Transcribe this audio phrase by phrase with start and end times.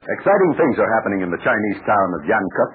[0.00, 2.74] Exciting things are happening in the Chinese town of Yankuk.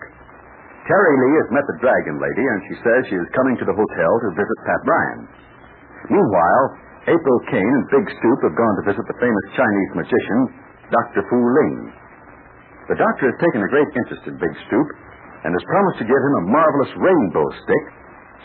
[0.86, 3.74] Terry Lee has met the Dragon Lady, and she says she is coming to the
[3.74, 5.22] hotel to visit Pat Ryan.
[6.14, 6.66] Meanwhile,
[7.10, 10.40] April Kane and Big Stoop have gone to visit the famous Chinese magician,
[10.94, 11.26] Dr.
[11.26, 11.78] Fu Ling.
[12.94, 14.88] The doctor has taken a great interest in Big Stoop
[15.50, 17.86] and has promised to give him a marvelous rainbow stick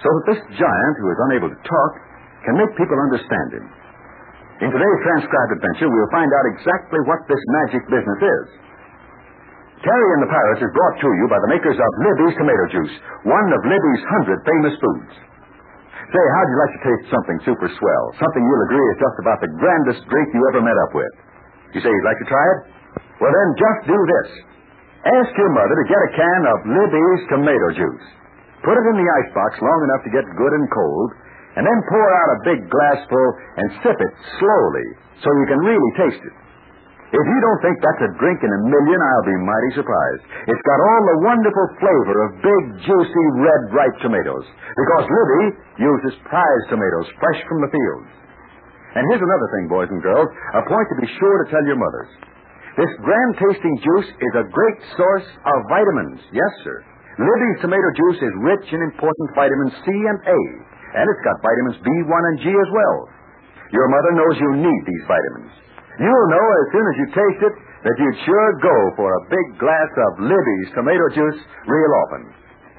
[0.01, 1.93] so that this giant, who is unable to talk,
[2.49, 3.67] can make people understand him.
[4.65, 8.70] In today's transcribed adventure, we'll find out exactly what this magic business is.
[9.81, 12.95] Terry and the Pirates is brought to you by the makers of Libby's Tomato Juice,
[13.25, 15.13] one of Libby's hundred famous foods.
[16.11, 18.05] Say, how'd you like to taste something super swell?
[18.21, 21.13] Something you'll agree is just about the grandest drink you ever met up with.
[21.73, 22.61] You say you'd like to try it?
[23.25, 24.29] Well, then just do this.
[25.01, 28.07] Ask your mother to get a can of Libby's Tomato Juice.
[28.61, 31.09] Put it in the icebox long enough to get good and cold,
[31.57, 33.27] and then pour out a big glassful
[33.65, 34.89] and sip it slowly
[35.25, 36.37] so you can really taste it.
[37.11, 40.23] If you don't think that's a drink in a million, I'll be mighty surprised.
[40.47, 44.47] It's got all the wonderful flavor of big, juicy, red, ripe tomatoes.
[44.79, 45.45] Because Libby
[45.91, 48.11] uses prize tomatoes fresh from the fields.
[48.95, 51.83] And here's another thing, boys and girls, a point to be sure to tell your
[51.83, 52.11] mothers.
[52.79, 56.23] This grand tasting juice is a great source of vitamins.
[56.31, 56.79] Yes, sir.
[57.19, 60.41] Libby's tomato juice is rich in important vitamins C and A,
[60.95, 62.97] and it's got vitamins B1 and G as well.
[63.75, 65.53] Your mother knows you need these vitamins.
[65.99, 69.59] You'll know as soon as you taste it that you'd sure go for a big
[69.59, 72.23] glass of Libby's tomato juice real often.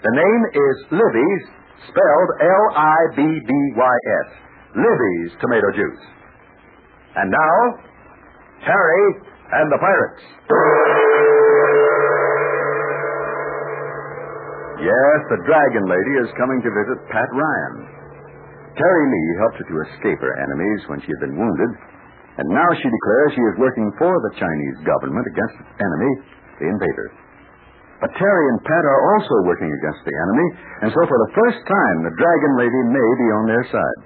[0.01, 1.43] The name is Libby's,
[1.89, 4.27] spelled L-I-B-B-Y-S.
[4.77, 6.03] Libby's tomato juice.
[7.17, 7.57] And now,
[8.63, 9.05] Terry
[9.51, 10.23] and the Pirates.
[14.81, 17.75] Yes, the Dragon Lady is coming to visit Pat Ryan.
[18.73, 21.71] Terry Lee helped her to escape her enemies when she had been wounded,
[22.39, 26.11] and now she declares she is working for the Chinese government against its enemy,
[26.63, 27.09] the invader.
[27.99, 30.47] But Terry and Pat are also working against the enemy,
[30.81, 33.99] and so for the first time, the Dragon Lady may be on their side.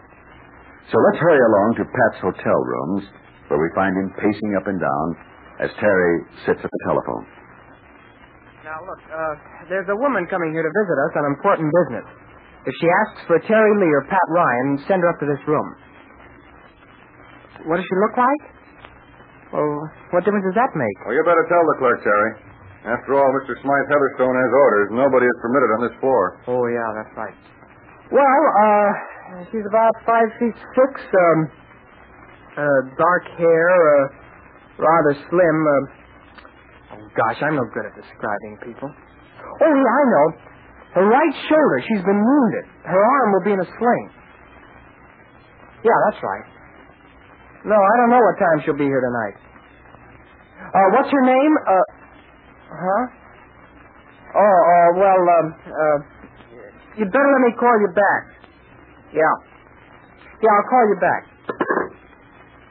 [0.91, 3.07] So let's hurry along to Pat's hotel rooms,
[3.47, 5.05] where we find him pacing up and down
[5.63, 6.13] as Terry
[6.43, 7.23] sits at the telephone.
[8.67, 9.33] Now, look, uh,
[9.69, 12.05] there's a woman coming here to visit us on important business.
[12.65, 15.67] If she asks for Terry Lee or Pat Ryan, send her up to this room.
[17.65, 18.41] What does she look like?
[19.53, 20.97] Well, what difference does that make?
[21.05, 22.31] Well, you better tell the clerk, Terry.
[22.85, 23.57] After all, Mr.
[23.65, 24.87] Smythe Heatherstone has orders.
[24.93, 26.37] Nobody is permitted on this floor.
[26.45, 27.33] Oh, yeah, that's right.
[28.13, 28.89] Well, uh,
[29.49, 31.39] she's about five feet six, um,
[32.53, 34.05] uh, dark hair, uh,
[34.77, 35.57] rather slim.
[35.65, 38.89] Uh, oh, gosh, I'm no good at describing people.
[38.93, 40.27] Oh, yeah, I know.
[41.01, 42.65] Her right shoulder, she's been wounded.
[42.85, 44.07] Her arm will be in a sling.
[45.81, 46.45] Yeah, that's right.
[47.65, 49.35] No, I don't know what time she'll be here tonight.
[50.69, 51.53] Uh, what's her name?
[51.65, 51.85] Uh,
[52.69, 53.03] huh?
[54.37, 55.97] Oh, uh, well, um, uh,
[56.99, 58.21] you'd better let me call you back.
[59.13, 59.33] Yeah.
[60.43, 61.21] Yeah, I'll call you back.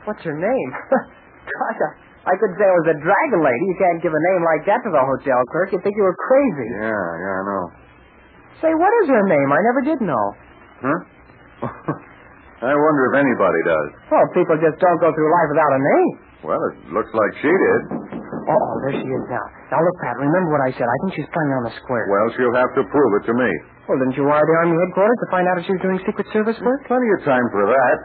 [0.04, 0.70] What's her name?
[1.48, 1.90] Gosh, I,
[2.30, 3.64] I could say it was a dragon lady.
[3.72, 5.72] You can't give a name like that to the hotel clerk.
[5.72, 6.68] You'd think you were crazy.
[6.76, 7.64] Yeah, yeah, I know.
[8.60, 9.48] Say, what is her name?
[9.50, 10.26] I never did know.
[10.84, 10.98] Huh?
[12.64, 13.88] I wonder if anybody does.
[14.08, 16.08] Well, people just don't go through life without a name.
[16.48, 17.80] Well, it looks like she did.
[18.44, 19.44] Oh, oh, there she is now.
[19.72, 20.84] Now, look, Pat, remember what I said.
[20.84, 22.04] I think she's playing on the square.
[22.08, 23.48] Well, she'll have to prove it to me.
[23.88, 26.28] Well, didn't you wire the Army headquarters to find out if she was doing Secret
[26.32, 26.84] Service work?
[26.88, 27.96] Plenty of time for that.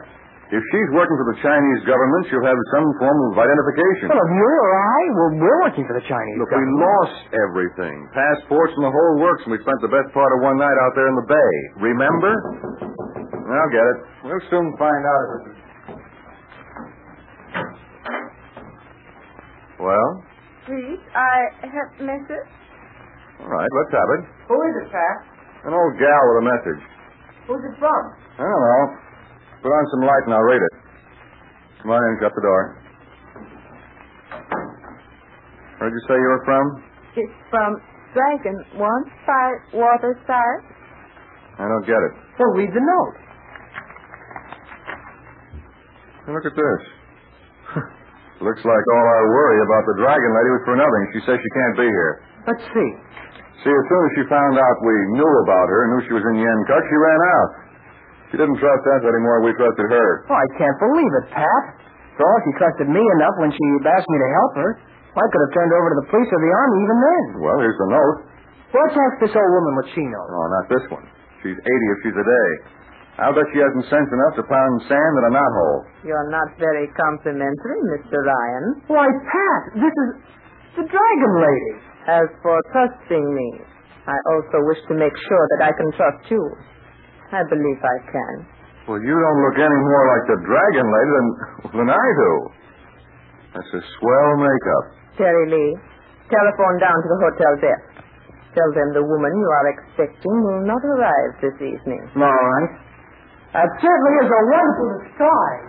[0.50, 4.09] If she's working for the Chinese government, she'll have some form of identification.
[4.09, 8.09] Well, if you or I, well, we're working for the Chinese Look, we lost everything.
[8.18, 10.94] Passports and the whole works, and we spent the best part of one night out
[10.98, 11.53] there in the bay.
[11.94, 12.34] Remember?
[13.58, 13.98] I'll get it.
[14.26, 15.62] We'll soon find out if it's...
[19.80, 20.10] Well?
[20.68, 22.50] Please, I have message.
[23.40, 24.22] All right, let's have it.
[24.52, 25.18] Who is it, Pat?
[25.66, 26.82] An old gal with a message.
[27.48, 28.02] Who's it from?
[28.38, 28.84] I don't know.
[29.64, 30.74] Put on some light and I'll read it.
[31.81, 32.62] Come on in, shut the door.
[35.80, 36.63] Where'd you say you were from?
[37.16, 37.72] It's from
[38.13, 40.62] Dragon One Five Waterside.
[41.57, 42.13] I don't get it.
[42.38, 43.16] Well, read the note.
[46.34, 46.81] Look at this.
[48.46, 51.04] Looks like all our worry about the dragon lady was for nothing.
[51.12, 52.14] She says she can't be here.
[52.48, 52.90] Let's see.
[53.60, 56.24] See, as soon as she found out we knew about her and knew she was
[56.24, 57.50] in Yencut, she ran out.
[58.31, 59.44] She didn't trust us anymore.
[59.44, 60.08] We trusted her.
[60.31, 61.64] Oh, I can't believe it, Pat.
[62.16, 64.70] For all she trusted me enough when she asked me to help her,
[65.20, 67.24] I could have turned over to the police or the army even then.
[67.44, 68.18] Well, here's the note.
[68.72, 70.30] Well, let's ask this old woman what she knows.
[70.32, 71.04] Oh, not this one.
[71.44, 72.50] She's 80 if she's a day.
[73.19, 75.80] I'll bet she hasn't sense enough to pound sand in a knothole.
[76.07, 78.16] You're not very complimentary, Mr.
[78.24, 78.66] Ryan.
[78.88, 80.10] Why, Pat, this is
[80.80, 81.74] the Dragon Lady.
[82.07, 83.50] As for trusting me,
[84.07, 86.42] I also wish to make sure that I can trust you.
[87.36, 88.36] I believe I can.
[88.88, 91.27] Well, you don't look any more like the dragon lady than,
[91.77, 92.31] than I do.
[93.54, 94.86] That's a swell makeup.
[95.19, 95.72] Terry Lee,
[96.31, 97.86] telephone down to the hotel desk.
[98.57, 102.01] Tell them the woman you are expecting will not arrive this evening.
[102.18, 102.72] All right.
[103.54, 105.66] That certainly is a wonderful disguise.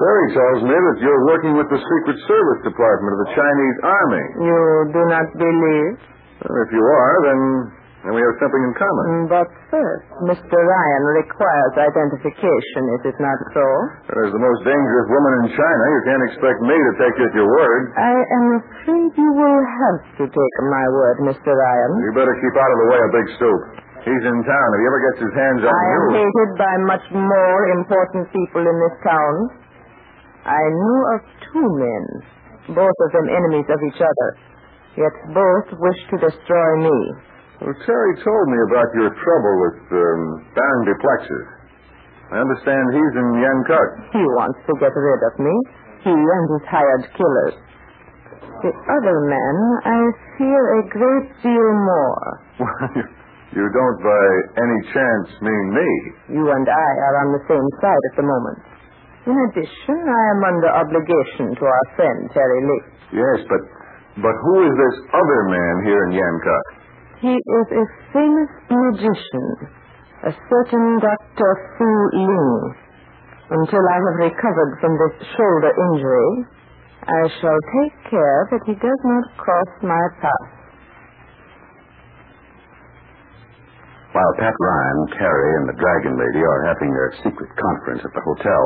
[0.00, 4.24] Terry tells me that you're working with the Secret Service Department of the Chinese Army.
[4.48, 4.60] You
[4.96, 5.92] do not believe?
[6.40, 7.40] Well, if you are, then,
[8.08, 9.04] then we have something in common.
[9.12, 10.56] Mm, But first, Mr.
[10.56, 13.66] Ryan requires identification, is it not so?
[14.24, 17.34] As the most dangerous woman in China, you can't expect me to take you at
[17.36, 17.80] your word.
[18.00, 21.50] I am afraid you will have to take my word, Mr.
[21.52, 21.90] Ryan.
[22.08, 23.60] You better keep out of the way of Big Stoop.
[24.00, 24.68] He's in town.
[24.74, 26.24] If he ever gets his hands on I am you.
[26.24, 29.34] hated by much more important people in this town.
[30.48, 31.20] I knew of
[31.52, 32.04] two men,
[32.72, 34.28] both of them enemies of each other,
[34.96, 36.98] yet both wish to destroy me.
[37.60, 40.20] Well, Terry told me about your trouble with um,
[40.56, 41.46] Baron Duplexis.
[42.32, 43.88] I understand he's in Yankuk.
[44.16, 45.54] He wants to get rid of me,
[46.08, 47.56] he and his hired killers.
[48.64, 49.98] The other man, I
[50.40, 52.24] fear a great deal more.
[53.56, 54.24] you don't by
[54.62, 55.90] any chance mean me.
[56.38, 58.58] You and I are on the same side at the moment.
[59.26, 62.84] In addition, I am under obligation to our friend, Terry Lee.
[63.20, 63.62] Yes, but
[64.22, 66.64] but who is this other man here in Yankuk?
[67.20, 69.46] He is a famous magician,
[70.24, 71.50] a certain Dr.
[71.76, 72.74] Fu Ling.
[73.50, 76.46] Until I have recovered from this shoulder injury,
[77.02, 80.59] I shall take care that he does not cross my path.
[84.10, 88.26] While Pat Ryan, Terry, and the Dragon Lady are having their secret conference at the
[88.26, 88.62] hotel,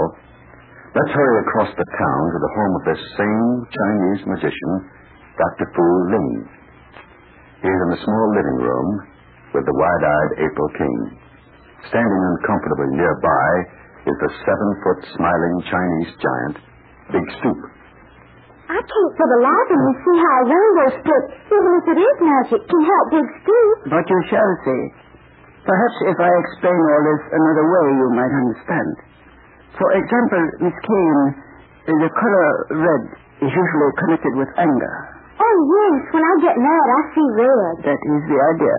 [0.96, 4.72] let's hurry across the town to the home of this same Chinese magician,
[5.36, 5.68] Dr.
[5.76, 5.84] Fu
[6.16, 6.32] Ling.
[7.60, 8.88] He's in the small living room
[9.52, 11.06] with the wide-eyed April Kane.
[11.92, 13.48] Standing uncomfortably nearby
[14.08, 16.56] is the seven-foot smiling Chinese giant,
[17.12, 17.60] Big Stoop.
[18.64, 21.98] I can't for the life of me see how a rainbow stick, even if it
[22.00, 23.76] is magic, can help Big Stoop.
[23.92, 25.03] But you shall see.
[25.64, 28.90] Perhaps if I explain all this another way, you might understand.
[29.80, 31.22] For example, Miss Kane,
[31.88, 32.48] eh, the color
[32.84, 33.02] red
[33.42, 34.94] is usually connected with anger.
[35.40, 37.74] Oh, yes, when I get mad, I see red.
[37.90, 38.76] That is the idea.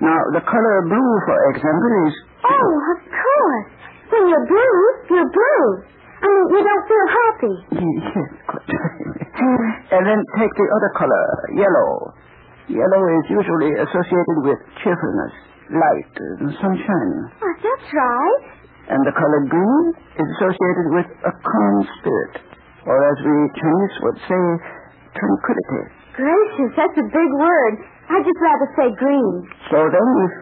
[0.00, 2.14] Now, the color blue, for example, is.
[2.46, 3.68] Oh, of course.
[4.14, 4.78] When you're blue,
[5.12, 5.66] you're blue.
[6.22, 7.54] I mean, you don't feel happy.
[8.14, 8.64] Yes, quite
[9.44, 11.24] and then take the other color,
[11.54, 12.14] yellow.
[12.70, 15.34] Yellow is usually associated with cheerfulness,
[15.74, 17.14] light, uh, and sunshine.
[17.42, 18.42] Oh, that's right.
[18.94, 19.84] And the color green
[20.16, 22.34] is associated with a calm spirit,
[22.86, 24.44] or as we Chinese would say,
[25.16, 25.82] tranquility.
[26.14, 27.74] Gracious, that's a big word.
[28.12, 29.34] I'd just rather say green.
[29.72, 30.34] So then, if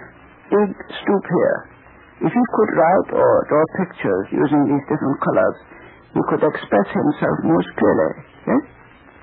[0.52, 0.70] Big
[1.00, 1.58] Stoop here,
[2.26, 5.56] if he could write or draw pictures using these different colors,
[6.12, 8.12] he could express himself most clearly.
[8.52, 8.62] Yes?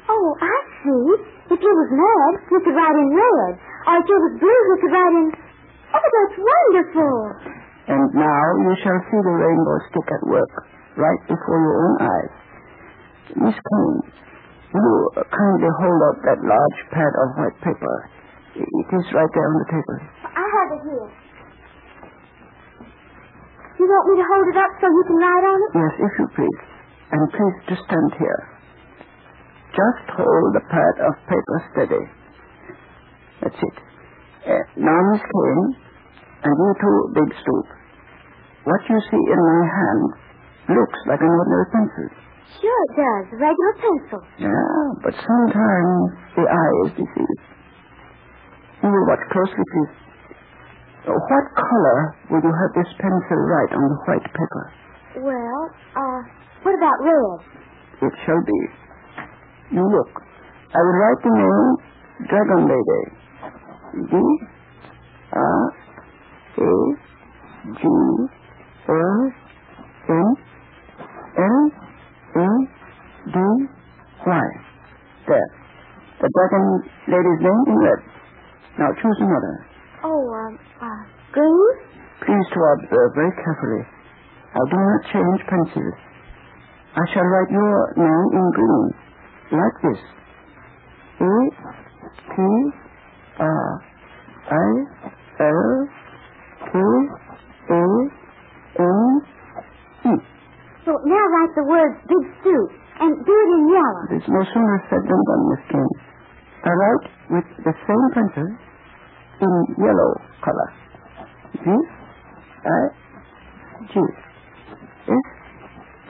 [0.09, 1.05] Oh, I see.
[1.53, 3.53] If you was mad, you could write in red.
[3.85, 5.27] Or if you was blue, you could write in...
[5.89, 7.15] Oh, that's wonderful.
[7.89, 10.53] And now you shall see the rainbow stick at work,
[10.97, 12.33] right before your own eyes.
[13.49, 13.97] Miss Kane,
[14.73, 17.95] will you kindly hold up that large pad of white paper?
[18.55, 19.97] It is right there on the table.
[20.29, 21.09] I have it here.
[23.79, 25.71] You want me to hold it up so you can write on it?
[25.73, 26.61] Yes, if you please.
[27.09, 28.41] And please to stand here.
[29.73, 32.03] Just hold the pad of paper steady.
[33.41, 33.77] That's it.
[34.49, 35.65] Uh, now, Miss Kane,
[36.41, 37.67] and you too, Big Stoop.
[38.65, 40.01] What you see in my hand
[40.73, 42.07] looks like an ordinary pencil.
[42.57, 43.25] Sure it does.
[43.29, 44.21] A regular pencil.
[44.41, 46.01] Yeah, but sometimes
[46.33, 47.41] the eye is deceived.
[48.81, 49.93] You will watch closely, please.
[51.05, 51.99] What color
[52.33, 54.63] would you have this pencil write on the white paper?
[55.29, 55.61] Well,
[55.93, 56.19] uh,
[56.65, 57.37] what about red?
[58.01, 58.59] It shall be.
[59.77, 60.09] You look.
[60.73, 61.69] I will write the name
[62.29, 63.03] Dragon Lady.
[63.93, 64.13] D
[65.33, 65.73] R
[66.57, 66.71] A
[67.75, 67.83] G
[68.89, 69.01] O
[70.09, 70.27] N
[71.37, 71.71] L
[72.35, 72.49] A
[73.27, 73.37] D
[74.27, 74.47] Y.
[75.27, 75.49] There.
[76.21, 76.65] The Dragon
[77.07, 78.01] Lady's name in red.
[78.77, 79.65] Now choose another.
[80.03, 81.89] Oh, um, uh, green?
[82.25, 83.83] Please to observe very carefully.
[84.51, 85.95] I do not change pencils.
[86.95, 88.87] I shall write your name in green,
[89.51, 90.01] like this.
[91.21, 91.33] A
[92.35, 92.41] T
[93.39, 93.83] R
[94.49, 94.69] I
[95.39, 95.87] L
[96.65, 96.73] K
[97.69, 97.83] A
[98.79, 99.21] N
[100.05, 100.13] E.
[100.85, 102.69] So now write the words Big Stoop
[102.99, 104.03] and do it in yellow.
[104.11, 105.95] It is no sooner said than done, Miss Kane.
[106.67, 108.47] I write with the same pencil
[109.39, 110.11] in yellow
[110.43, 110.69] color.
[111.63, 112.79] G I
[113.87, 113.93] G
[115.07, 115.27] S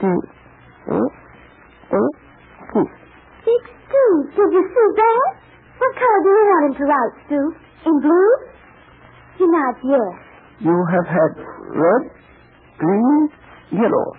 [0.00, 2.02] T A A
[2.70, 2.82] T.
[3.46, 5.30] Big Stoop, did you see that?
[5.78, 7.52] What color do you want him to write, Stoop?
[7.86, 8.30] In blue?
[9.38, 10.14] He nods yes.
[10.60, 11.32] You have had
[11.72, 12.02] red,
[12.76, 13.28] green,
[13.72, 14.12] yellow,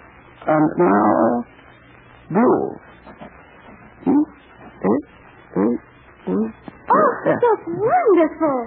[0.48, 1.46] and now
[2.32, 2.62] blue.
[4.06, 4.94] G A
[5.60, 6.36] A A
[6.92, 7.40] Oh, S.
[7.40, 8.58] that's wonderful.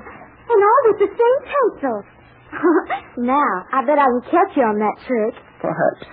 [0.45, 1.97] And all with the same pencil.
[3.27, 5.35] now, I bet I can catch you on that trick.
[5.61, 6.07] Perhaps.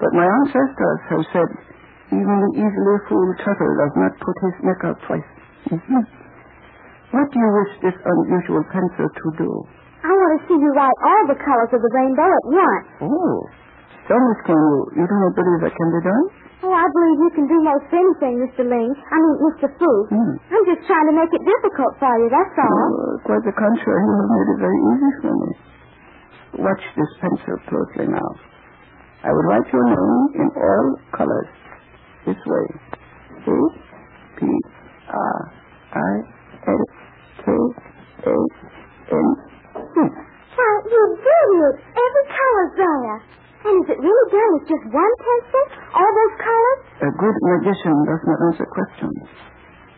[0.00, 1.48] But my ancestors have said
[2.14, 5.30] even the easily fooled turtle does not put his neck out twice.
[5.68, 6.02] Mhm.
[7.12, 9.50] What do you wish this unusual pencil to do?
[10.04, 12.86] I want to see you write all the colors of the rainbow at once.
[13.02, 13.48] Oh,
[14.16, 16.24] Miss Kane, you, you don't believe that can be done?
[16.64, 18.64] Oh, I believe you can do most anything, Mr.
[18.64, 18.90] Ling.
[18.96, 19.68] I mean, Mr.
[19.76, 19.90] Fu.
[20.08, 20.32] Hmm.
[20.48, 22.72] I'm just trying to make it difficult for you, that's all.
[22.72, 25.50] Uh, quite the contrary, you have made it very easy for me.
[26.64, 28.30] Watch this pencil closely now.
[29.22, 31.50] I will write your name in all colors.
[32.24, 32.66] This way.
[33.44, 33.56] A
[34.40, 34.46] P
[35.08, 35.38] R
[35.92, 36.12] I
[36.68, 36.82] L
[37.44, 37.46] K
[38.24, 38.34] A
[39.12, 39.28] N
[39.76, 40.00] C.
[40.58, 41.76] Why, you brilliant.
[41.92, 43.37] Every color's there.
[43.58, 45.62] And is it really done with just one pencil?
[45.98, 46.78] All those colors?
[47.02, 49.18] A good magician does not answer questions.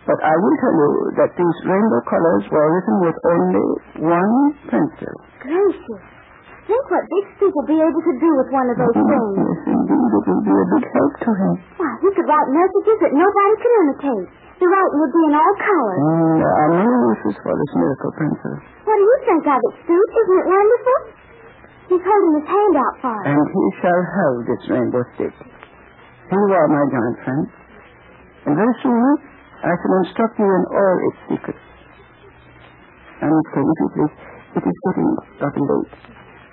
[0.09, 0.91] But I will tell you
[1.21, 3.67] that these rainbow colors were written with only
[4.09, 4.35] one
[4.67, 5.13] pencil.
[5.45, 6.03] Gracious.
[6.67, 9.33] Think what Big Stoop will be able to do with one of those things.
[9.43, 11.53] Yes, indeed, it will be a big help to him.
[11.83, 14.27] Why, he could write messages that nobody can imitate.
[14.61, 16.01] The writing would be in all colors.
[16.01, 18.53] Mm, there are many uses for this miracle pencil.
[18.87, 20.09] What do you think of it, Stoop?
[20.15, 20.99] Isn't it wonderful?
[21.91, 23.25] He's holding his hand out for us.
[23.27, 25.35] And he shall hold this rainbow stick.
[25.35, 27.45] Here you are, my giant friend.
[28.47, 29.11] And very soon,
[29.67, 31.67] I shall instruct you in all its secrets.
[33.21, 34.15] And, if you please,
[34.55, 35.11] it is getting
[35.43, 35.93] rather late.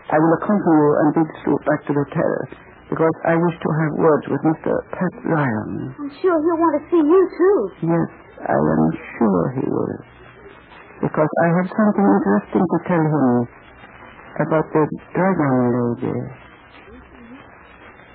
[0.10, 2.54] I will accompany you and Big Stoop back to the terrace,
[2.90, 4.74] because I wish to have words with Mr.
[4.90, 5.94] Pat Ryan.
[6.02, 7.58] I'm sure he'll want to see you, too.
[7.94, 8.10] Yes,
[8.42, 8.86] I am
[9.22, 10.02] sure he will.
[10.98, 13.48] Because I have something interesting to tell him
[14.42, 16.18] about the dragon lady.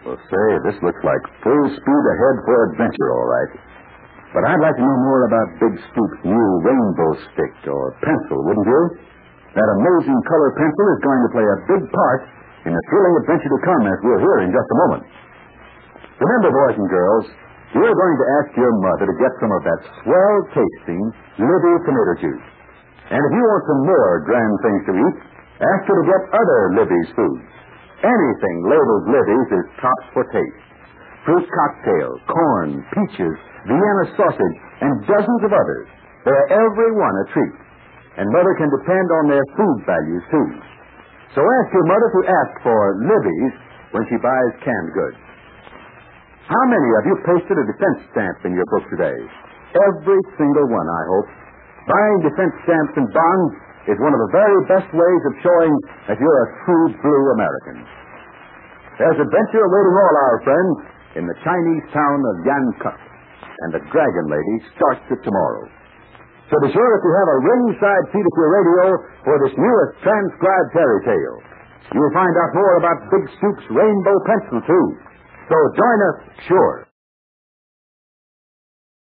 [0.03, 3.53] Well, say, this looks like full speed ahead for adventure, all right.
[4.35, 8.67] But I'd like to know more about Big Stoop's new rainbow stick or pencil, wouldn't
[8.67, 8.83] you?
[9.53, 12.21] That amazing color pencil is going to play a big part
[12.65, 15.05] in the thrilling adventure to come, as we'll hear in just a moment.
[16.19, 17.25] Remember, boys and girls,
[17.77, 21.03] you're going to ask your mother to get some of that swell tasting
[21.37, 22.47] Libby tomato juice.
[23.13, 25.17] And if you want some more grand things to eat,
[25.63, 27.47] ask her to get other Libby's foods.
[28.03, 30.63] Anything labeled Libby's is tops for taste.
[31.23, 35.87] Fruit cocktail, corn, peaches, Vienna sausage, and dozens of others.
[36.27, 37.55] They're every one a treat.
[38.19, 40.49] And Mother can depend on their food values, too.
[41.33, 43.55] So ask your mother to ask for Libby's
[43.95, 45.21] when she buys canned goods.
[46.45, 49.17] How many of you pasted a defense stamp in your book today?
[49.73, 51.29] Every single one, I hope.
[51.89, 53.53] Buying defense stamps and bonds
[53.91, 55.73] is one of the very best ways of showing
[56.07, 57.83] that you're a true blue American.
[59.01, 60.77] There's adventure awaiting all our friends
[61.19, 63.01] in the Chinese town of Yankuk,
[63.67, 65.67] and the Dragon Lady starts it tomorrow.
[66.53, 68.87] So be sure that you have a ringside seat at your radio
[69.25, 71.39] for this newest transcribed fairy tale.
[71.97, 74.87] You'll find out more about Big Stoop's rainbow pencil, too.
[75.49, 76.92] So join us, sure.